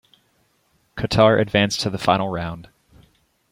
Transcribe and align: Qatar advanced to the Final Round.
Qatar 0.97 1.39
advanced 1.39 1.81
to 1.81 1.91
the 1.91 1.99
Final 1.99 2.29
Round. 2.29 2.69